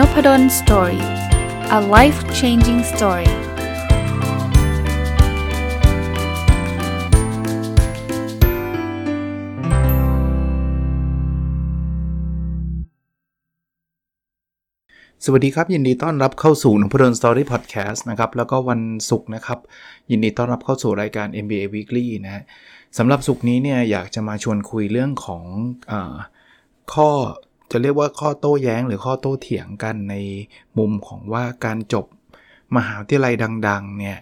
[0.00, 1.04] นพด ล story
[1.78, 3.30] a life changing story
[15.24, 19.58] สวัสดีครับ ยินดีต้อนรับเข้าสู่นพดล story podcast นะครับ แล้วก็วันศุกร์นะครับ
[20.10, 22.42] ยินดีต้อนรับเข้าสู่รายการ MBA Weekly นะฮะ
[22.98, 25.44] สำหรับศุกร์นี้เนี่ยอยากจะมาชวนคุยเรื่องของ
[25.90, 25.92] อ
[26.94, 27.10] ข้อ
[27.70, 30.14] จะเรียกว่าข้อโต้แย้งหรือข้อโต้เถียงกันใน
[30.78, 32.06] มุมของว่าการจบ
[32.76, 33.34] มหาวิทยาลัย
[33.68, 34.18] ดัง ๆ เนี่ย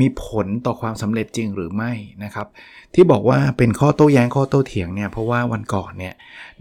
[0.00, 1.92] มีผลต่อความสำเร็จจริงหรือไม่
[2.24, 2.46] นะครับ
[2.94, 6.14] ที่บอกว่าเป็นข้อโต้แย้งข้อโต้เถียงเนี่ยเพราะว่าวันก่อนเนี่ย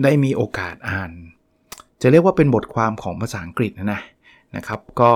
[0.03, 1.11] ได้มีโอกาสอ่าน
[2.01, 4.01] จะเรียกว่าเป็นบทความของภาษาอังกฤษนะนะ
[4.55, 5.11] นะครับ ก็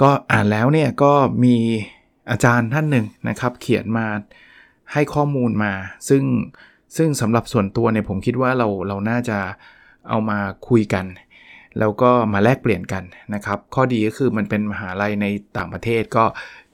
[0.00, 1.12] ก็อ่านแล้วเนี่ยก็
[1.44, 1.56] มี
[2.30, 4.06] อาจารย์ท่านหนึ่งนะครับ เขียนมา
[4.92, 5.72] ให้ข้อมูลมา
[6.08, 6.22] ซึ่ง
[6.96, 9.38] ซึ่งสำหรับส่วนตัวเนี่ยผมคิดว่าเราเราน่าจะ
[10.08, 11.06] เอามาคุยกัน
[11.78, 13.04] แล้วก็มาแลกเปลี่ยนกัน
[13.34, 15.26] นะครับ ข้อดีก็คือมันเป็นมหาลัยใน
[15.56, 16.24] ต่างประเทศก็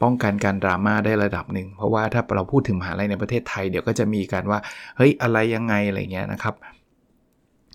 [0.02, 4.58] ป้องกันการดราม่าได้ระดับหนึ่ง เพราะว่าถ้าเราพูดถึงมหาลัยในประเทศไทยเดี๋ยวก็จะมีการว่า
[4.96, 6.54] เฮ้ยอะไรยังไงอะไรเงี้ยนะครับ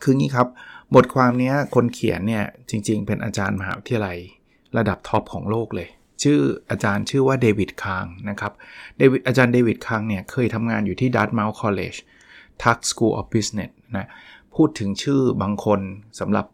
[0.04, 0.48] คืองี้ครับ
[0.96, 4.18] บทความนี้คนเขียนเนี่ยจริง ๆ เป็นอาจารย์มหาวิทยาลัย
[4.78, 5.90] ระดับท็อปของโลกเลย
[6.24, 8.54] ชื่ออาจารย์ชื่อว่า David Kang นะครับ
[8.98, 11.96] David อาจารย์ David Kang เนี่ยเคยทำงานอยู่ที่ Dartmouth College
[12.64, 14.08] Tuck School of Business นะ
[14.58, 15.80] พูดถึงชื่อบางคน
[16.20, 16.46] สำหรับ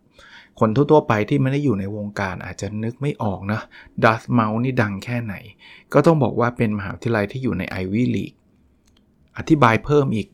[0.60, 3.62] คนทั่วๆไปที่ไม่ได้อยู่ในวงการอาจจะนึกไม่ออกนะ
[4.04, 5.36] Dartmouth นี่ดังแค่ไหน
[5.94, 8.34] ก็ต้องบอกว่าเป็นมหาวิทยาลัยที่อยู่ใน Ivy League
[9.38, 10.28] อธิบายเพิ่มอีก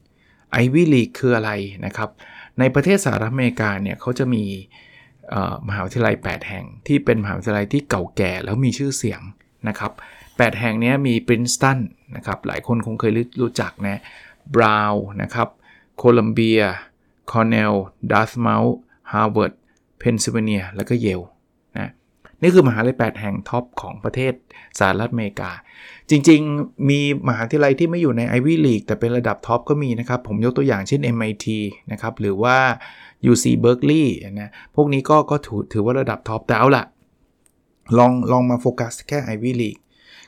[0.52, 1.52] Ivy League คืออะไร
[1.86, 2.10] นะครับ
[2.60, 4.44] ในประเทศสหรัฐอเมริกาเนี่ยเขาจะมี
[5.68, 9.22] มหาวิทยาลัย 8 แห่ง ที่เป็นมหาวิทยาลัยที่เก่าแก่แล้วมีชื่อเสียง
[9.68, 9.92] นะครับ
[10.26, 11.80] 8 แห่งนี้มีปรินสตัน
[12.16, 13.12] นะครับ หลายคนคงเคย
[13.42, 14.02] รู้จักนะ
[14.56, 15.48] Brown นะครับ
[15.98, 17.74] Cornell
[18.12, 19.54] Dartmouth Harvard
[20.00, 21.22] Pennsylvania แล้วก็ Yale
[21.78, 21.90] นะ
[22.42, 24.34] นี่คือมหาลัย 8 แห่งท็อปของประเทศ
[24.80, 25.52] สหรัฐอเมริกา
[26.10, 31.48] จริงๆ มีมหาวิทยาลัยที่ไม่อยู่ใน Ivy League แต่เป็นระดับท็อปก็มีนะครับ ผมยกตัวอย่างเช่น MIT
[31.92, 32.58] นะครับ หรือว่า
[33.32, 34.06] UC Berkeley
[34.40, 36.86] นะ พวกนี้ก็ก็ถือถือว่าระดับท็อป แต่เอาละ
[37.98, 39.82] ลองลองมาโฟกัสแค่ Ivy League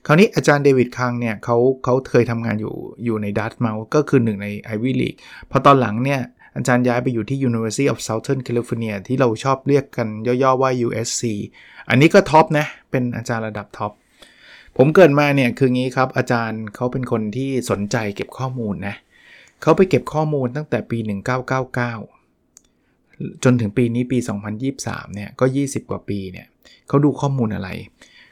[0.06, 2.76] คราวนี้อาจารย์ David Kang เนี่ยเขาเขาเคยทำงานอยู่
[3.06, 5.20] อยู่ใน Dartmouth ก็คือหนึ่งใน Ivy League
[5.52, 6.22] พอตอนหลังเนี่ย
[6.56, 11.24] อาจารย์ย้ายไปอยู่ที่ University of Southern California ที่เราชอบเรียกกันย่อๆว่า USC
[11.90, 13.92] อันนี้ก็ท็อปนะ เป็นอาจารย์ระดับท็อป
[14.78, 18.96] ผมเกริ่นมาเนี่ยคืองี้ครับ อาจารย์เขาเป็นคนที่สนใจเก็บข้อมูลนะ
[19.62, 20.98] เขาไปเก็บข้อมูลตั้งแต่ปี
[22.22, 24.18] 1999 จนถึงปีนี้ปี
[24.68, 26.48] 2023 เนี่ยก็ 20 กว่าปีเนี่ย
[26.88, 27.70] เขาดูข้อมูลอะไร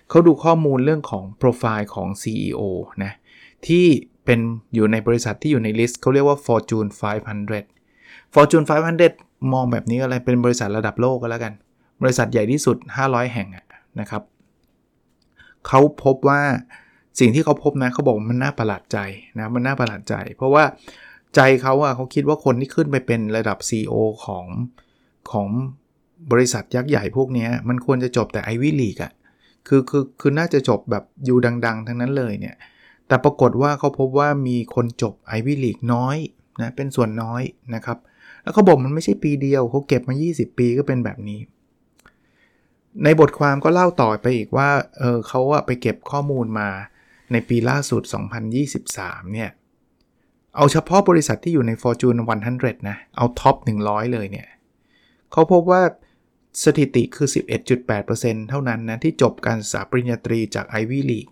[0.09, 2.61] เขาดูข้อมูลเรื่องของโปรไฟล์ของ CEO
[3.03, 3.13] นะ
[3.67, 3.85] ที่
[4.25, 4.39] เป็น
[4.73, 6.89] อยู่ในบริษัทที่อยู่ในลิสต์เขาเรียกว่า Fortune
[7.39, 7.78] 500
[8.33, 8.65] Fortune
[9.07, 11.53] 500 มองแบบนี้อะไรเป็นบริษัทระดับโลกก็แล้วกัน
[12.01, 13.47] บริษัทใหญ่ที่สุด 500 แห่ง
[13.99, 14.23] นะครับ
[15.67, 16.41] เขาพบว่า
[17.19, 18.97] สิ่งที่เขาพบนะเขาบอกมันน่าประหลาดใจ
[19.39, 20.63] นะมันน่าประหลาดใจ เพราะว่า
[21.35, 23.93] ใจเขาอะเขาคิดว่าคนที่ขึ้นไปเป็นระดับ CEO
[24.25, 24.45] ของ
[25.31, 25.47] ของ
[26.31, 29.11] บริษัทยักษ์ใหญ่พวกนี้มันควรจะจบแต่ไอวิลีกอะ
[29.67, 32.55] คือคือคือน่าจะจบแบบอยู่ดัง ๆ ทั้งนั้นเลยเนี่ย
[33.07, 36.17] แต่ปรากฏว่าเขาพบว่ามีคนจบไอวิลีกน้อย
[36.61, 37.41] นะเป็นส่วนน้อย
[37.75, 37.97] นะครับ
[38.49, 41.39] แล้วเขาบอกมันไม่ใช่ปีเดียวเขาเก็บมา 20 ปีก็เป็นแบบนี้
[43.03, 46.69] ในบทความก็เล่าต่อไปอีกว่าเออเขาอะไปเก็บข้อมูลมา
[47.31, 48.01] ในปีล่าสุด
[48.67, 49.49] 2023 เนี่ย
[50.55, 52.17] เอาเฉพาะบริษัทที่อยู่ใน Fortune
[52.53, 53.55] 100 นะ เอาท็อป
[53.85, 54.47] 100 เลยเนี่ย
[55.31, 55.81] เขาพบว่า
[56.63, 57.27] สถิติคือ
[57.87, 61.31] 11.8%เท่านั้นนะ ที่จบการศึกษาปริญญาตรีจาก Ivy League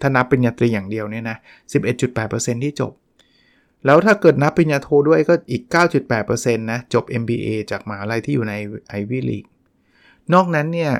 [0.00, 1.36] ถ้านับปริญญาตรีอย่างเดียวเนี่ยนะ
[2.02, 2.92] 11.8%ที่จบ
[3.84, 5.62] แล้วถ้าเกิดนับปริญญาโทด้วยก็อีก
[6.14, 8.54] 9.8%นะจบ MBA จากมหาลัยที่อยู่ใน
[8.98, 9.48] Ivy League
[10.34, 10.92] นอกนั้นเนี่ย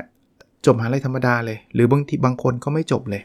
[0.67, 3.23] จบมหาลัยธรรมดาเลย หรือบางทีบางคนก็ไม่จบเลย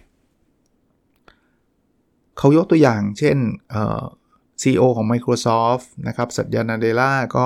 [2.38, 3.38] เขายกตัวอย่างเช่น
[4.62, 7.46] CEO ของ Microsoft นะครับสัตยานาเดล่าก็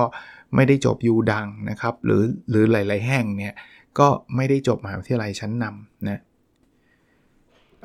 [0.56, 3.54] ไม่ได้จบยูดังนะครับ หรือหรือหลาย ๆ แห่งเนี่ย
[4.00, 6.22] ก็ไม่ได้จบมหาวิทยาลัยชั้นนำนะ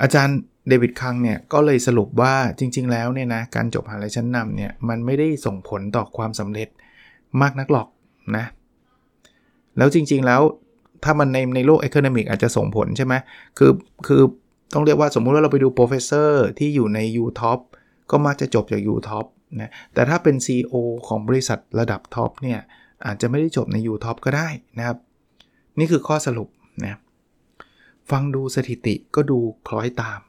[0.02, 0.38] อาจารย์
[0.68, 6.68] เดวิดคังเนี่ยก็เลยสรุปว่าจริง ๆ แล้วเนี่ยนะการจบมหาลัยชั้นนำเนี่ยมันไม่ได้ส่งผลต่อความสำเร็จ
[7.40, 7.88] มากนักหรอก
[8.36, 8.44] นะ
[9.78, 10.42] แล้วจริง ๆ แล้ว
[11.04, 13.14] ถ้ามันในในโลก e c o n o m i c อาจจะส่งผลใช่ไหม
[13.58, 13.70] คือ
[14.06, 14.22] คือ
[14.74, 17.60] ต้องเรียกว่าสมมุติว่าเราไปดู professor ที่อยู่ใน UTOP
[18.10, 19.26] ก็มักจะจบจาก UTOP
[19.60, 20.74] นะแต่ถ้าเป็น CEO
[21.06, 22.60] ของบริษัทระดับท็อปเนี่ย
[23.06, 24.48] อาจจะไม่ได้จบใน UTOP ก็ได้
[24.78, 24.98] นะครับ
[25.78, 26.48] นี่คือข้อสรุป
[26.84, 26.98] นะ
[28.10, 29.38] ฟังดูสถิติก็ดู
[29.68, 30.20] คล้อยตาม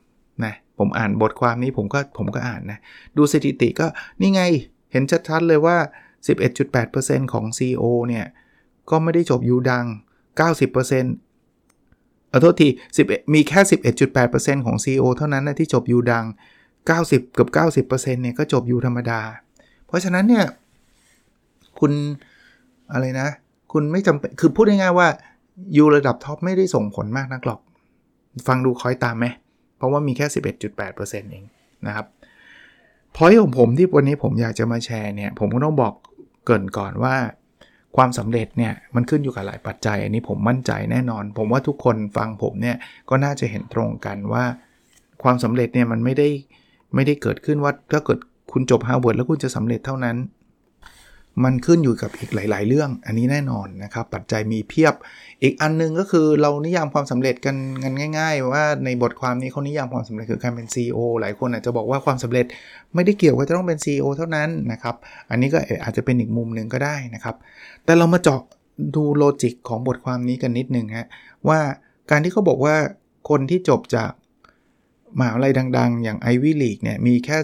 [0.45, 2.79] นะผมอ่านบทความนี้ผมก็ผมก็อ่านนะ
[3.17, 3.87] ดูสถิติก็
[4.21, 4.41] นี่ไง
[4.91, 5.77] เห็นชัดๆเลยว่า
[6.57, 8.25] 11.8%ของ CEO เนี่ย
[8.89, 9.85] ก็ไม่ได้จบยูดัง
[10.67, 12.67] 90%เอาโทษที
[12.99, 13.59] 10มีแค่
[14.13, 16.25] 11.8%ของ CEO เท่านั้นนะที่จบยูดัง
[16.81, 17.47] 90 กับ
[17.87, 19.21] 90%เนี่ยก็จบยูธรรมดา
[19.87, 20.45] เพราะฉะนั้นเนี่ย
[21.79, 21.91] คุณ
[22.93, 23.27] อะไรนะ
[23.71, 25.07] คุณไม่จำเป็น คือพูดง่ายๆว่า
[25.77, 27.59] ยูระดับท็อปไม่ได้ส่งผลมากนักหรอก
[28.47, 29.25] ฟังดูคล้อยตามไหม
[29.83, 30.25] เพราะว่ามีแค่
[30.75, 31.45] 11.8%เอง
[31.87, 32.05] นะครับ
[33.15, 35.93] พอยของผมที่วันนี้ผมอยากจะมาแชร์เนี่ย ผมก็ต้องบอก
[36.45, 37.15] เกริ่นก่อนว่า
[37.97, 42.77] ความสำเร็จเนี่ยมันขึ้นอยู่กับหลายปัจจัย อันนี้ผมมั่นใจแน่นอน ผมว่าทุกคนฟังผมเนี่ย
[43.09, 44.43] ก็น่าจะเห็นตรงกันว่า
[45.23, 46.27] ความสำเร็จเนี่ยมันไม่ได้
[46.95, 48.19] ไม่ได้เกิดขึ้นว่าถ้าเกิด
[48.51, 50.17] คุณจบฮาร์วาร์ดแล้วคุณจะสำเร็จเท่านั้น
[51.43, 54.93] มันขึ้นอยู่กับอีกหลาย ๆ เรื่อง อันนี้แน่นอนนะครับ ปัจจัยมีเพียบ
[55.43, 62.45] อีกอันนึงก็คือเรานิยามความสำเร็จกันกันง่าย ๆ ว่าในบทความนี้เขานิยามความสำเร็จคือการเป็น CEO หลายคนอาจจะบอกว่าความสำเร็จ
[62.95, 64.95] ไม่ได้เกี่ยวกับจะต้องเป็น CEO เท่านั้นนะครับ
[65.29, 67.35] อันนี้ก็อาจจะเป็นอีกมุมหนึ่งก็ได้นะครับ
[67.85, 68.41] แต่เรามาเจาะ
[68.95, 71.07] ดูโลจิกของบทความนี้กันนิดนึงฮะ
[71.47, 71.59] ว่า
[72.11, 72.75] การที่เขาบอกว่า
[73.29, 74.11] คนที่จบจาก
[75.19, 77.37] มหาวิทยาลัยดัง ๆ อย่าง Ivy League เนี่ยมีแค่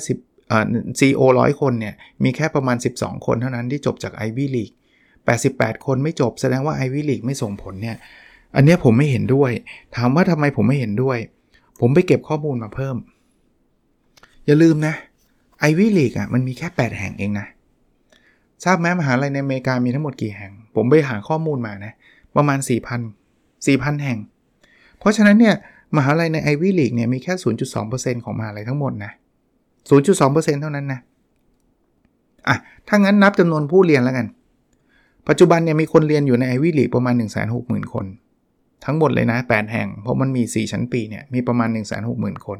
[0.99, 1.93] ซีโอร้อยคนเนี่ย
[2.23, 4.75] มีแค่ประมาณ 12 คนเท่านั้นที่จบจาก Ivy League
[5.29, 7.97] 88 คนไม่จบแสดงว่า Ivy League ไม่ส่งผลเนี่ย
[8.55, 9.51] อันนี้ผมไม่เห็นด้วย
[9.95, 11.17] ถามว่าทำไมผมไม่เห็นด้วย
[11.79, 12.95] ผมไปเก็บข้อมูลมาเพิ่ม
[14.45, 14.93] อย่าลืมนะ
[15.69, 17.47] Ivy League อะมันมีแค่ 8 แห่งเองนะ
[18.63, 21.93] ทราบไหมมหาลัยในอเมริกามีทั้งหมดกี่แห่ง ผมไปหาข้อมูลมานะ
[22.35, 24.19] ประมาณ 4,000 4,000 แห่ง
[24.99, 25.55] เพราะฉะนั้นเนี่ย
[25.97, 27.33] มหาลัยใน Ivy League เนี่ยมีแค่
[27.79, 29.11] 0.2%ของมหาลัยทั้งหมดนะ
[29.87, 30.99] 0.2%เท่านั้นนะ
[32.47, 34.27] อะถ้างั้นนับจำนวนผู้เรียนแล้วกัน
[35.27, 37.13] ปัจจุบันเนี่ยมีคนเรียนอยู่ในไอวิลีประมาณ
[37.53, 38.05] 160,000 คน
[38.85, 41.69] ทั้งหมดเลยนะ 8 แห่ง เพราะมันมี 4 ชั้นปีเนี่ยมีประมาณ
[42.07, 42.59] 160,000 คน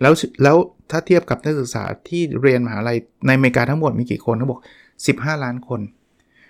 [0.00, 0.12] แล้ว
[0.42, 0.56] แล้ว
[0.90, 2.96] ถ้าเทียบกับนักศึกษาที่เรียนมหาลัย
[3.26, 4.60] ในอเมริกาทั้งหมดมีกี่คนเขาบอก
[5.06, 5.80] 15 ล้านคน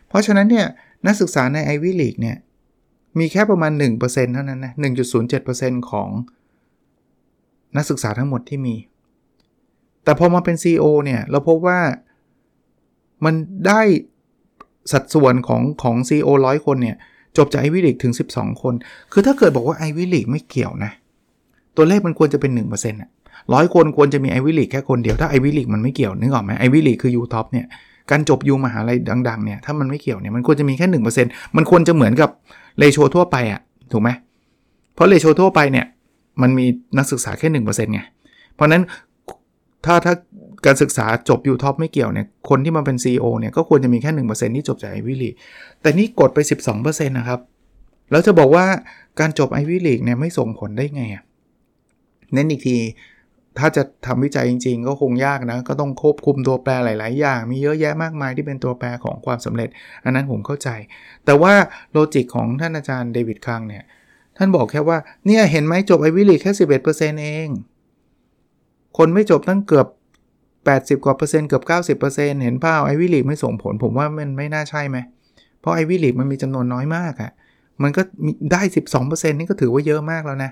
[0.09, 0.67] เพราะฉะนั้นเนี่ย
[1.07, 2.37] นักศึกษาในไอวิลีกเนี่ย
[3.19, 3.73] มีแค่ประมาณ
[4.03, 4.73] 1%เท่านั้นนะ
[5.31, 6.09] 1.07%ของ
[7.77, 8.75] นักศึกษาทั้งหมดที่มี
[10.05, 11.79] แต่พอมาเป็น CEO เนี่ย เราพบว่า
[13.25, 13.35] มัน
[13.67, 13.81] ได้
[14.93, 16.97] สัดส่วนของของ CEO ร้อยคนเนี่ย
[17.37, 18.75] จบจาก Ivy League ถึง 12 คน
[19.13, 20.93] คือถ้าเกิดบอกว่า Ivy League ไม่เกี่ยวนะ
[21.77, 23.11] ตัวเลขมันควรจะเป็น1%อะ
[23.55, 27.67] ร้อยคนควรจะมี Ivy League แค่คนเดียว ถ้า Ivy League มันไม่เกี่ยวนึกออกไหม Ivy League คือยูท็อปเนี่ย
[28.11, 28.99] การจบยูมหาลัย
[29.29, 30.87] ดังๆเนี่ยถ้ามันไม่เกี่ยวเนี่ยมันควรจะมีแค่
[31.23, 32.31] 1%มันควรจะเหมือนกับ
[32.79, 33.61] ratio ทั่วไปอะ
[33.93, 34.11] ถูกไหม
[34.95, 35.87] เพราะ ratio ทั่วไปเนี่ย
[36.43, 36.67] มันมี
[36.99, 38.01] นักศึกษาแค่1%ไง
[38.55, 38.83] เพราะนั้น
[39.85, 40.15] ถ้าถ้า
[40.67, 45.31] การศึกษาจบยูท็อปไม่เกี่ยวเนี่ยคนที่มาเป็น CEO เนี่ยก็ควรจะมีแค่ 1%ที่จบจากไอวิลี
[45.81, 46.39] แต่นี่กดไป
[46.73, 47.41] 12%นะครับ
[48.11, 48.67] แล้วจะบอกว่า
[49.21, 51.23] การจบไอวิลีเนี่ยไม่ส่งผลได้ไงอะ
[52.33, 52.77] เน้นอีกที
[53.59, 59.69] ถ้าจะทำวิจัยจริง ๆ ก็คงยากนะ ก็ต้องควบคุมตัวแปรหลาย ๆ อย่าง มีเยอะแยะมากมายที่เป็นตัวแปรของความสำเร็จ
[60.05, 60.69] อันนั้นผมเข้าใจ
[61.25, 61.55] แต่ว่า
[61.93, 63.85] logic ของท่านอาจารย์ David Kang เนี่ย
[64.37, 66.51] ท่านบอกแค่ว่า เนี่ย เห็นไหมจบไอวิลีแค่
[66.87, 67.49] 11%เอง
[68.99, 69.87] คนไม่จบตั้งเกือบ
[70.45, 71.65] 80 กว่าเปอร์เซ็นต์เกือบ
[72.01, 74.99] 90%เห็นเปล่า Ivy League ไม่ส่งผล ผมว่ามันไม่น่าใช่ไหม
[75.61, 77.31] เพราะ Ivy League มันมีจำนวนน้อยมากอะ่ะ
[77.83, 78.03] มันก็
[78.53, 78.63] ได้
[78.95, 80.51] 12%นี่ก็ถือว่าเยอะมากแล้วนะ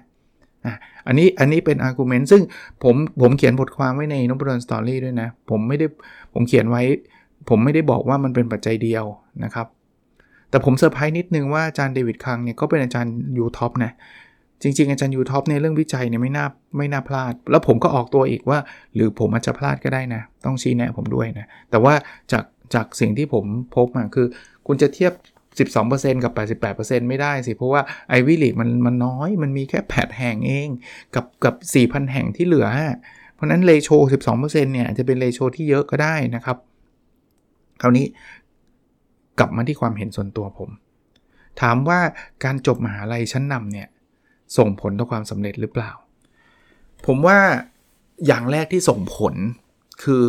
[1.07, 2.43] อันนี้อันนี้เป็น argument ซึ่ง
[2.83, 5.87] ผมผมเขียนบทความไว้ใน Nopadol's Story ด้วยนะ ผมไม่ได้
[6.33, 6.83] ผมเขียนไว้
[7.49, 9.05] ผมไม่ได้บอกว่ามันเป็นปัจจัยเดียว
[9.45, 9.67] นะครับ
[10.51, 13.93] แต่ผมเซอร์ไพรส์นิดนึงว่าอาจารย์ David Kang เนี่ยก็เป็นอาจารย์ยูท็อปนะ
[14.63, 18.59] จริง ๆ อาจารย์ยูท็อปในเรื่องวิจัยเนี่ยไม่น่าไม่น่าพลาด แล้วผมก็ออกตัวอีกว่า
[18.95, 21.95] หรือผมอาจจะพลาดก็ได้นะ ต้องชี้แนะผมด้วยนะ แต่ว่า
[22.33, 23.45] จากจากสิ่งที่ผม
[23.77, 24.27] พบมาคือ
[24.67, 25.13] คุณจะเทียบ
[25.69, 26.33] 12%กับ
[26.77, 30.69] 88%ไม่ได้สิ เพราะว่าไอวิลีมันมันน้อย มันมีแค่แปดแห่งเอง
[31.15, 32.69] กับกับ 4,000 แห่งที่เหลือ
[33.35, 33.89] เพราะนั้นเลโช
[34.33, 36.57] 12%เนี่ยจะเป็นเลโชที่เยอะก็ได้นะครับ
[37.81, 38.07] คราวนี้
[39.39, 40.71] กลับมาที่ความเห็นส่วนตัวผม
[41.61, 42.01] ถามว่า
[42.45, 43.89] การจบมหาลัยชั้นนำเนี่ย
[44.57, 45.91] ส่งผลต่อความสำเร็จหรือเปล่า
[47.07, 47.39] ผมว่า
[48.27, 49.35] อย่างแรกที่ส่งผล
[50.03, 50.25] คือ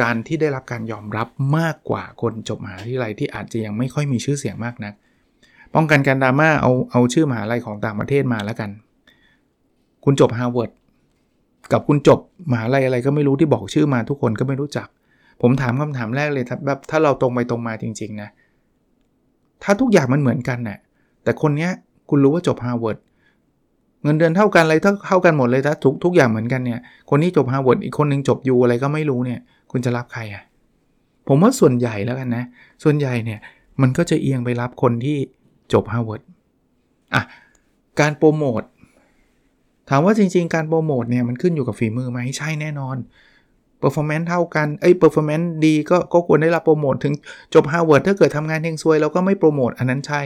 [0.00, 1.28] การที่ได้รับการยอมรับ
[1.58, 4.94] มากกว่าคนจบมหาวิทยาลัยที่อาจจะยังไม่ค่อยมีชื่อเสียงมากนะัก
[5.74, 8.70] ป้องกันการดราม่าเอาเอาชื่อมหาลัยของต่างประเทศมาแล้วกัน
[10.04, 10.70] คุณจบฮาร์วาร์ด
[11.72, 14.88] กับคุณจบมหาลัยอะไรก็ไม่รู้ที่บอกชื่อมาทุกคนก็ไม่รู้จัก
[15.42, 18.28] ผมถามคำถามแรกเลยแบบถ้าเราตรงไปตรงมาจริง ๆ นะ
[19.62, 20.78] ถ้าทุกอย่างมันเหมือนกันนะ่ะ
[21.22, 21.70] แต่คนเนี้ย
[22.08, 22.98] คุณรู้ว่าจบฮาร์วาร์ด
[24.02, 24.74] เงินเดือนเท่ากันอะไร
[25.06, 26.80] เท่ากันหมดเลยถ้าทุกทุกอย่างเหมือนกันเนี่ย
[27.10, 29.40] คนนี้จบฮาร์วาร์ดอีกคนนึงจบยูอะไรก็ไม่รู้เนี่ย
[29.70, 30.42] คุณจะรับใครอะ่ะ
[31.28, 32.44] ผมว่าส่วนใหญ่แล้วกันนะ
[32.82, 33.40] ส่วนใหญ่เนี่ย
[33.82, 35.18] มันก็จะเอียงไปรับคนที่
[35.72, 36.22] จบฮาร์วาร์ด
[37.14, 37.22] อะ
[38.00, 38.62] การโปรโมท
[39.88, 42.96] ถามว่าจริงๆ การโปรโมทเนี่ยมันขึ้นอยู่กับฝีมือไหมใช่แน่นอน
[43.78, 47.14] performance เท่ากันไอ้ performance ดีก็ก็ควรได้รับโปรโมทถึง
[47.54, 50.20] จบฮาร์วาร์ดถ้าเกิดทำงานเฮงซวยเราก็ไม่โปรโมทอันนั้นใช่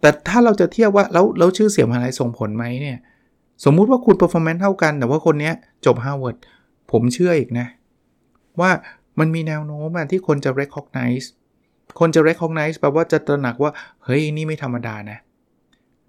[0.00, 2.98] แต่ถ้าเราจะเทียบว่าแล้วแล้วชื่อเสียงมหาลัยส่งผลไหมเนี่ย
[3.64, 5.52] สมมุติว่าคุณ performance เท่ากัน แต่ว่าคนนี้
[5.86, 6.36] จบ Harvard
[6.92, 7.66] ผมเชื่ออีกนะ
[8.60, 8.70] ว่า
[9.18, 11.26] มันมีแนวโน้มที่คนจะ recognize
[11.98, 13.72] คนจะ recognize แปลว่าจะตระหนักว่า
[14.04, 15.18] เฮ้ย นี่ไม่ธรรมดานะ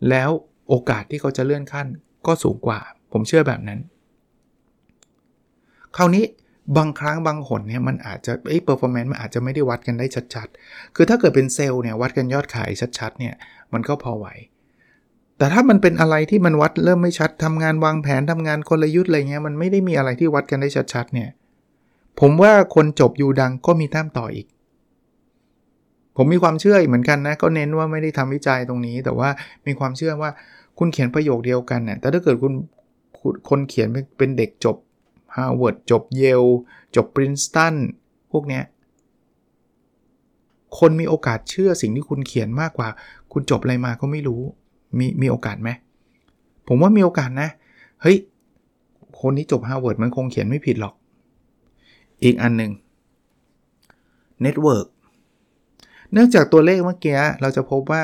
[0.10, 0.29] แล้ว
[0.70, 1.88] โอกาสที่เขาจะเลื่อนขั้น
[2.27, 2.79] ก็สูงกว่า
[3.12, 3.79] ผมเชื่อแบบนั้น
[5.98, 6.25] คราวนี้
[6.77, 12.69] บางครั้งบางหนเนี่ยมันอาจจะไอ้ performance มันอาจจะไม่ได้วัดกันได้ชัดๆ คือถ้าเกิดเป็นเซลล์เนี่ยวัดกันยอดขาย
[13.00, 13.33] ชัดๆเนี่ย
[13.74, 14.27] มันก็พอไหว
[15.38, 21.29] แต่ถ้ามันเป็นอะไรที่มันวัดเริ่มไม่ชัดทำงานวางแผนทำงานกลยุทธ์อะไรเงี้ยมันไม่ได้มีอะไรที่วัดกันได้ชัดๆเนี่ย
[22.19, 24.47] ผมว่าคนจบยูดังก็มีแต้มต่ออีก
[26.17, 29.29] ผมมีความเชื่ออีกเหมือนกันนะ ก็เน้นว่าไม่ได้ทำวิจัยตรงนี้ แต่ว่า
[29.67, 30.31] มีความเชื่อว่า
[30.79, 32.53] คุณเขียนประโยคเดียวกันเนี่ยแต่ถ้าเกิดคุณ
[33.50, 34.75] คนเขียนเป็นเด็กจบ
[35.38, 36.43] ฮาร์วาร์ดจบ Yale
[36.96, 37.75] จบปรินสตัน
[38.32, 38.63] พวกเนี้ย
[40.79, 42.89] คนมีโอกาสเชื่อสิ่งที่คุณเขียนมากกว่า
[43.32, 44.41] คุณจบอะไรมาก็ไม่รู้
[44.98, 45.70] มีมีโอกาสไหม
[46.67, 47.50] ผมว่ามีโอกาสนะ
[48.01, 48.17] เฮ้ย
[49.22, 50.94] คนที่จบฮาร์วาร์ดมันคงเขียนไม่ผิดหรอก
[52.24, 52.72] อีกอันหนึ่ง
[54.41, 54.88] network
[56.12, 58.03] เนื่องจากตัวเลขเมื่อกี้เราจะพบว่า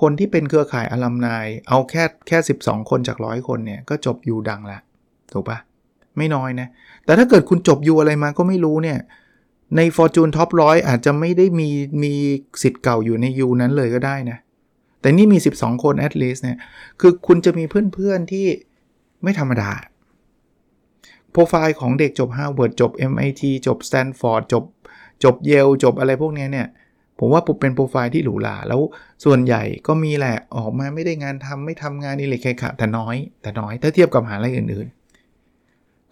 [0.00, 4.78] คนที่เป็นเครือข่าย alumni เอาแค่แค่ 12 คนจากร้อยคนเนี่ย ก็จบอยู่ดังละ
[5.32, 5.58] ถูกปะ
[6.16, 6.68] ไม่น้อยนะ
[7.04, 8.98] แต่ถ้าเกิดคุณจบยูอะไรมาก็ไม่รู้เนี่ย
[9.76, 11.68] ใน Fortune Top 100 อาจจะไม่ได้มี
[12.02, 12.12] มี
[12.62, 14.38] ศิษย์เก่าอยู่ในยูนั้นเลยก็ได้นะ
[15.00, 16.58] แต่นี่มี 12 คน at least เนี่ย
[17.00, 17.64] คือคุณจะมี
[17.94, 18.46] เพื่อนๆที่
[19.22, 19.70] ไม่ธรรมดา
[21.30, 24.64] โปรไฟล์ของเด็กจบ Harvard จบ MIT จบ Stanford จบ
[25.24, 26.68] จบเยลจบอะไรพวกนี้เนี่ย
[27.18, 28.80] ผมว่าเป็นโปรไฟล์ที่หรูหราแล้ว
[29.24, 35.01] ส่วนใหญ่ก็มีแหละ ออกมาไม่ได้งานทำไม่ทำงานนี่เลยใครขะแต่น้อย แต่น้อย ถ้าเทียบกับหาลัยอื่นๆ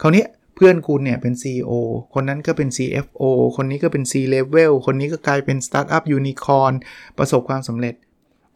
[0.01, 1.73] คราวนี้เพื่อนคุณเนี่ยเป็น CEO
[2.15, 3.23] คนนั้นก็เป็น CFO
[3.57, 6.75] คนนี้ก็เป็น C level คนนี้ก็กลายเป็น Startup Unicorn
[7.19, 7.95] ประสบความสำเร็จ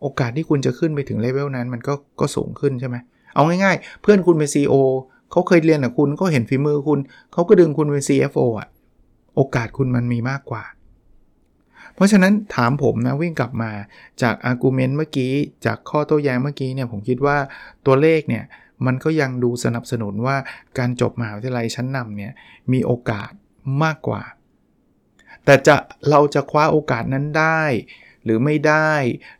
[0.02, 2.96] โอกาสที่คุณจะขึ้นไปถึงเลเวลนั้นมันก็ก็สูงขึ้นใช่ไหม
[3.34, 4.74] เอาง่ายๆ เพื่อนคุณเป็น CEO
[5.30, 6.98] เขาเคยเรียนกับคุณก็เห็นฝีมือคุณ
[7.32, 8.68] เขาก็ดึงคุณเป็น CFO อะ
[9.36, 10.64] โอกาสคุณมันมีมากกว่า
[11.94, 13.70] เพราะฉะนั้นถามผมนะวิ่งกลับมา
[14.22, 15.32] จาก argument เมื่อกี้
[15.66, 17.36] จากข้อโต้แย้งเมื่อกี้เนี่ยผมคิดว่า
[17.86, 18.44] ตัวเลขเนี่ย
[18.86, 20.36] มันก็ยังดูสนับสนุนว่า
[20.78, 22.32] การจบมหาวิทยาลัยชั้นนำเนี่ย
[22.72, 23.30] มีโอกาส
[23.82, 24.22] มากกว่า
[25.44, 25.74] แต่จะ
[26.10, 27.62] เราจะคว้าโอกาสนั้นได้
[28.24, 28.92] หรือไม่ได้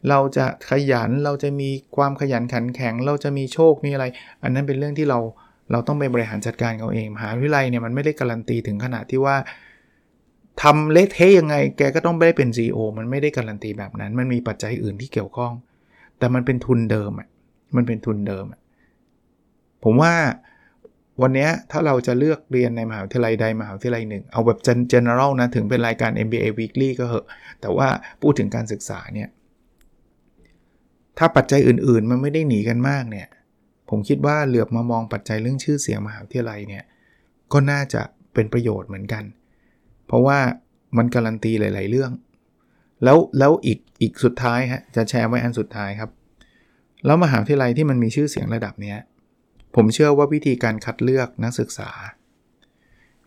[0.09, 4.05] เราจะขยันเราจะมีความขยันขันแข็ง เราจะมีโชคมีอะไร
[4.43, 5.19] อันนั้นเป็นเรื่องที่เรา
[5.73, 9.37] เราต้องไปบริหารจัดการเขาเองมหาวิทยาลัยเนี่ยมันไม่ได้การันตีถึงขนาดที่ว่า
[10.63, 15.53] ทำเละเทะยังไง แกก็ต้องไม่ได้เป็น CEO มันไม่ได้การันตีแบบนั้น มันมีปัจจัยอื่นที่เกี่ยวข้อง
[16.19, 17.29] แต่มันเป็นทุนเดิมอะ
[17.77, 18.61] มันเป็นทุนเดิมอะ
[19.85, 20.15] ผมว่า
[21.23, 24.59] วันนี้ถ้าเราจะเลือกเรียนในมหาวิทยาลัยใดมหาวิทยาลัยหนึ่ง เอาแบบ
[24.93, 27.27] general นะ ถึงเป็นรายการ MBA Weekly ก็เหอะ
[27.61, 27.89] แต่ว่า
[28.23, 29.29] พูดถึงการศึกษาเนี่ย
[31.19, 33.29] ถ้าปัจจัยอื่นๆ มันไม่ได้หนีกันมากเนี่ย
[33.91, 36.85] ผมคิดว่าเหลือบมามองปัจจัยเรื่องชื่อเสียงมหาวิทยาลัยเนี่ย
[37.53, 38.03] ก็น่าจะ
[38.35, 39.25] เป็นประโยชน์เหมือนกัน
[40.07, 40.39] เพราะว่า
[40.97, 42.13] มันการันตีหลาย ๆ เรื่อง
[43.05, 46.11] แล้วแล้วอีกอีกสุดท้ายฮะจะแชร์ไว้อันสุดท้ายครับ
[47.07, 48.99] แล้วมหาวิทยาลัยที่มันมีชื่อเสียงระดับเนี้ย
[49.75, 51.91] ผมเชื่อว่าวิธีการคัดเลือกนักศึกษา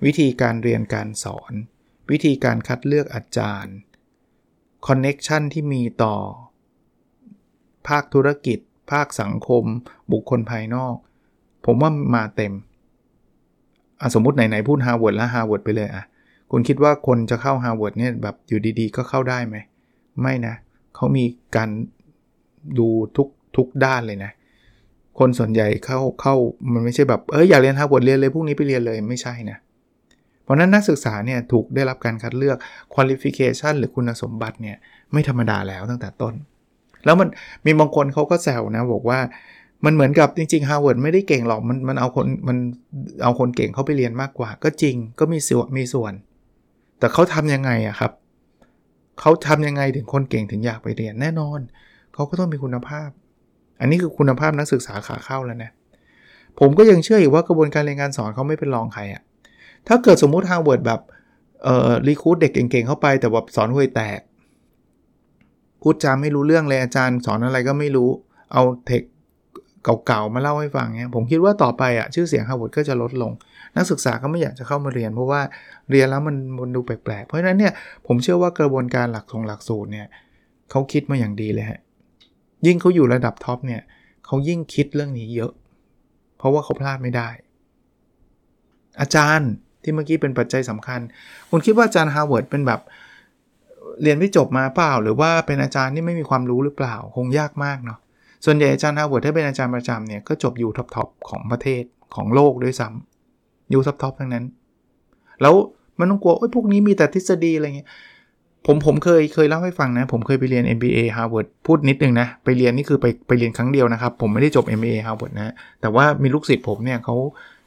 [0.06, 1.54] วิธีการเรียนการสอน
[2.12, 3.76] วิธีการคัดเลือกอาจารย์
[4.88, 6.16] connection ที่มีต่อ
[7.88, 8.60] ภาคธุรกิจ
[8.92, 9.64] ภาคสังคม
[10.12, 10.96] บุคคลภายนอก
[11.66, 12.54] ผมว่ามาเต็ม
[14.14, 16.04] สมมติไหนๆพูดฮาร์วาร์ดแล้วฮาร์วาร์ดไปเลยอะ
[16.52, 19.58] คุณคิดว่าคนจะเข้าฮาร์วาร์ดเนี่ยแบบอยู่ดีๆ ก็เข้าได้ไหม
[20.22, 20.56] ไม่นะ
[20.96, 21.26] เขามี
[21.56, 21.70] การ
[22.80, 22.88] ดู
[23.18, 24.32] ทุกทุกด้านเลยนะ
[25.20, 26.36] คนส่วนใหญ่เข้าเข้า
[26.74, 29.58] มันไม่ใช่แบบเอออยากเรียนฮาร์วาร์ดเรียนเลยพรุ่งนี้ไปเรียนเลยไม่ใช่นะ
[30.44, 32.58] เพราะนั้นนักศึกษาเนี่ยถูกได้รับการคัดเลือก
[32.94, 34.78] qualification หรือคุณสมบัติเนี่ย
[35.14, 36.34] ไม่ธรรมดาแล้วตั้งแต่ต้น
[37.06, 37.28] แล้วมัน
[37.66, 39.20] มีบางคนเขาก็แซวนะบอกว่า
[39.86, 42.58] มันเหมือนกับจริงๆฮาร์วาร์ดไม่ได้เก่งหรอกมันมันเอาคนมัน
[43.24, 46.14] เอาคนเก่งเข้าไปเรียนมากกว่า ก็จริงก็มีส่วนมีส่วน
[47.00, 48.12] แต่เขาทำยังไงอะครับ
[49.20, 51.60] เขาทำยังไงถึงคนเก่งถึงอยากไปเรียนแน่นอน
[52.14, 53.10] เขาก็ต้องมีคุณภาพ
[53.80, 55.72] อันนี้คือคุณภาพนักศึกษาขาเข้าแล้วนะ
[56.60, 59.22] ผมก็ยังเชื่ออีกว่ากระบวนการเรียนการสอนเขาไม่เป็นรองใครอะ
[59.88, 61.02] ถ้าเกิดสมมุติฮาร์วาร์ดแบบ
[61.64, 64.20] เอ่อ recruit เด็กเก่งๆเข้าไปแต่แบบสอนห่วยแตก
[65.82, 68.10] พูดจาไม่รู้เรื่องเลยอาจารย์สอนอะไรก็ไม่รู้
[68.54, 69.04] เอาเทค
[70.06, 73.32] เก่าๆมาเล่าให้ฟังเนี่ยผมคิดว่าต่อไปอะชื่อเสียงฮาร์วาร์ดก็จะลดลง
[73.76, 75.42] นักศึกษาก็ไม่อยากจะเข้ามาเรียน เพราะว่า
[75.92, 77.74] เรียนแล้วมันมันดูแปลกๆ เพราะฉะนั้นเนี่ย
[78.08, 80.08] ผมเชื่อว่ากระบวนการหลักทรงหลักสูตรเนี่ย
[80.72, 81.80] เขาคิดมาอย่างดีเลยฮะ
[82.66, 83.82] ยิ่งเขาอยู่ระดับ top เนี่ย
[84.26, 85.52] เขายิ่งคิดเรื่องนี้เยอะ
[86.38, 87.30] เพราะว่าเขาพลาดไม่ได้
[89.02, 89.52] อาจารย์
[89.84, 91.00] ที่เมื่อกี้เป็นปัจจัยสำคัญ
[91.50, 92.82] คุณคิดว่าอาจารย์ฮาร์วาร์ดเป็นแบบ
[94.02, 98.00] เรียนไม่จบมาเปล่า หรือว่าเป็นอาจารย์ที่ไม่มีความรู้หรือเปล่า คงยากมากเนาะ
[98.46, 101.84] ส่วนใหญ่อาจารย์ฮาร์วาร์ดถ้าเป็นอาจารย์ประจำเนี่ยก็จบยู top ๆของประเทศ
[102.16, 104.46] ของโลกด้วยซ้ำอยู่ท็อปๆทั้งนั้น
[105.42, 105.56] แล้ว
[106.00, 107.90] มันต้องกลัวโอ้ยพวกนี้มีแต่ทฤษฎีอะไรเงี้ย
[108.66, 117.16] ผมผมเคยเคยเล่าให้ฟังนะ ผมเคยไปเรียน MBA Harvard พูดนิดนึงนะ ไปเรียนนี่คือไปไปเรียนครั้งเดียวนะครับ ผมไม่ได้จบ MBA Harvard นะ แต่ว่ามีลูกศิษย์ผมเนี่ยเขา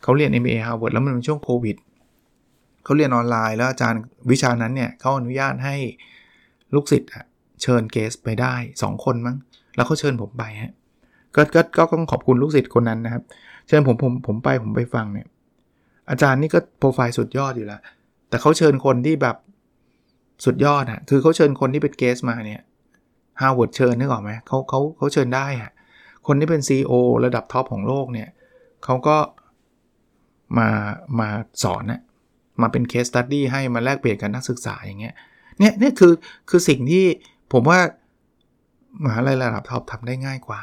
[0.03, 1.77] เขาเรียน MBA Harvard แล้วมันเป็นช่วงโควิด
[2.85, 5.77] เขาเรียนออนไลน์แล้วอาจารย์วิชานั้นเนี่ยเขาอนุญาตให้
[6.75, 7.11] ลูกศิษย์
[7.63, 9.37] เชิญเกสไปได้ 2 คนมั้ง
[9.77, 10.73] แล้วเขาเชิญผมไปฮะ
[11.37, 13.23] ก็ก็ก็ต้องขอบคุณลูกศิษย์คนนั้นนะครับ
[13.69, 15.27] เชิญผมผมผมไปผมไปฟังเนี่ย
[16.11, 17.81] อาจารย์นี่ก็โปรไฟล์สุดยอดอยู่แล้ว
[18.29, 19.37] แต่เขาเชิญคนที่แบบ
[20.45, 22.61] สุดยอดอะคือเขาเชิญคนที่เป็น guest มาเนี่ย
[23.41, 25.71] ฮาร์วาร์ดเชิญนึกออกไหมเขาเขาเขาเชิญได้อะ
[26.27, 26.93] คนที่เป็น CEO
[27.25, 28.29] ระดับ top ของโลกเนี่ย
[28.85, 29.17] เขาก็
[30.59, 30.69] มา
[31.21, 31.29] มา
[31.63, 32.01] สอนนะ
[32.61, 35.15] มาเป็น case study ให้มาแลกเปลี่ยนกับนักศึกษาอย่างเงี้ย
[35.59, 36.13] เนี่ยเนี่ยคือ
[36.51, 37.05] คือสิ่งที่
[37.53, 37.79] ผมว่า
[39.05, 40.61] มหาลัยระดับ top ทำได้ง่ายกว่า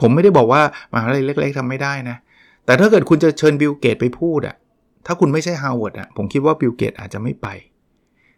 [0.00, 0.62] ผมไม่ได้บอกว่า
[0.92, 2.16] มหาลัยเล็ก ๆทำไม่ได้นะ
[2.66, 4.56] แต่ถ้าเกิดคุณจะเชิญบิลเกตส์ไปพูดอะ
[5.06, 7.48] ถ้าคุณไม่ใช่ฮาร์วาร์ดอะผมคิดว่าบิลเกตส์อาจจะไม่ไป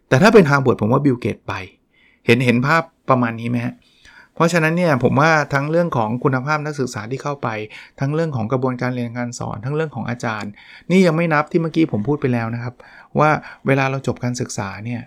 [0.09, 1.53] แต่ถ้าเป็นฮาร์วาร์ดผมว่าบิลเกตส์ไป
[2.25, 3.73] เห็นเห็นภาพประมาณนี้ไหมฮะ
[4.35, 7.49] เพราะฉะนั้นเนี่ยผมว่าทั้งเรื่องของคุณภาพนักศึกษาที่เข้าไป
[7.99, 10.51] ทั้งเรื่องของกระบวนการเรียนการสอน ทั้งเรื่องของอาจารย์
[10.91, 12.73] นี่ยังไม่นับที่เมื่อกี้ผมพูดไปแล้วนะครับ
[13.19, 13.29] ว่า
[13.67, 15.01] เวลาเราจบการศึกษาเนี่ย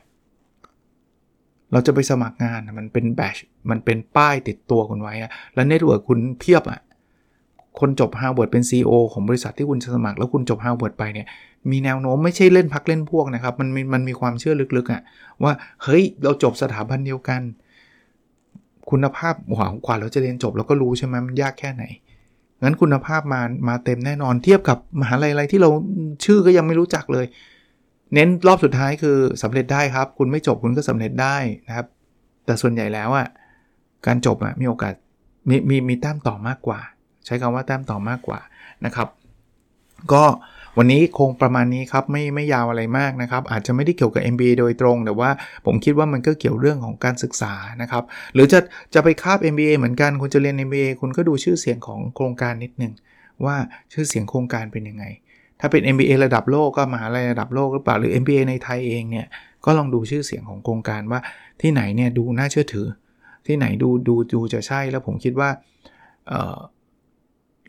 [1.72, 3.36] เราจะไปสมัครงานมันเป็นแบช
[3.70, 6.80] มันเป็นป้ายติดตัวคุณไว้อะแล้ว network คุณเพียบอะ
[7.80, 11.26] คนจบฮาร์วาร์ดเป็น CEO ของบริษัทที่คุณจะสมัคร แล้วคุณจบฮาร์วาร์ดไปเนี่ย
[11.70, 15.02] มีแนวโน้มไม่ใช่เล่นพรรคเล่นพวกนะครับ มันม มันมีความเชื่อลึกๆอะ่ะ
[15.42, 17.40] ว่าเฮ้ยเราจบสถาบันเดียวกัน
[18.90, 21.84] คุณภาพหวังกว่าเราจะเรียนจบเราก็รู้ใช่ไหมมันยากแค่ไหน
[22.62, 25.70] งั้นคุณภาพมามาเต็มแน่นอนเทียบกับมหาลัยอะไรที่เรา
[26.24, 27.26] ชื่อก็ยังไม่รู้จักเลย
[28.14, 31.36] เน้นรอบสุดท้ายคือสำเร็จได้ครับ คุณไม่จบคุณก็สำเร็จได้
[31.68, 31.86] นะครับ
[32.44, 33.26] แต่ส่วนใหญ่แล้วอะ่ะ
[34.06, 34.94] การจบอะ่ะมีโอกาส
[35.48, 36.80] มีมีมีแต้มต่อมากกว่า
[37.28, 38.40] ใช้คำว่าแต้มต่อมากกว่า
[38.84, 39.08] นะครับ
[40.12, 40.24] ก็
[40.78, 45.30] วันนี้คงประมาณนี้ครับไม่ไม่ยาวอะไรมากนะครับ อาจจะไม่ได้เกี่ยวกับ MBA โดยตรง แต่ว่า
[45.66, 48.60] ผมคิดว่ามันก็เกี่ยวเรื่องของการศึกษานะครับ หรือจะ
[48.94, 52.92] จะไปคาบ MBA เหมือนกันคุณจะเรียน MBA คุณก็ดูชื่อเสียงของโครงการนิดนึง
[53.44, 53.56] ว่า
[53.92, 55.04] ชื่อเสียงโครงการเป็นยังไง
[55.60, 59.26] ถ้าเป็น MBA ระดับโลกก็มหาลัยระดับโลกหรือเปล่าหรือ MBA ในไทยเองเนี่ย
[59.64, 61.20] ก็ลองดูชื่อเสียงของโครงการว่า
[61.60, 62.86] ที่ไหนเนี่ยดูน่าเชื่อถือ
[63.46, 65.50] ที่ไหนดูดูดูจะใช่แล้วผมคิดว่า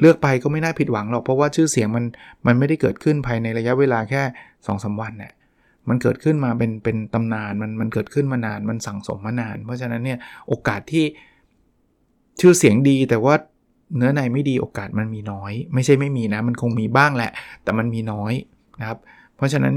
[0.02, 2.06] เลือกไปก็ไม่น่าผิดหวังหรอก เพราะว่าชื่อเสียงมัน
[2.46, 5.32] มันไม่ได้เกิดขึ้นภายในระยะเวลาแค่2อสวันเนี่ย
[5.90, 11.06] มันเกิดขึ้นมาเป็นเป็นตำนานมันมันเกิดขึ้นมานานมันสั่งสมมานาน เพราะฉะนั้นเนี่ยโอกาสที่
[12.40, 13.36] ชื่อเสียงดีแต่ว่า
[13.98, 17.32] เนื้อในไม่ดีโอกาสมันมีน้อย ไม่ใช่ไม่มีนะ มันคงมีบ้างแหละ
[17.64, 18.34] แต่มันมีน้อย
[18.80, 19.00] นะครับ
[19.36, 19.76] เพราะฉะนั้น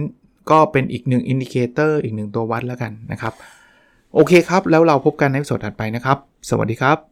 [0.50, 3.34] ก็เป็นอีกหนึ่ง indicator อีกหนึ่งตัววัดแล้วกันนะครับ
[4.14, 6.18] โอเคครับ แล้วเราพบกันในสดถัดไปนะครับ
[6.50, 7.11] สวัสดีครับ